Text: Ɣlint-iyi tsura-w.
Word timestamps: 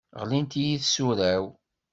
Ɣlint-iyi 0.21 0.77
tsura-w. 0.83 1.43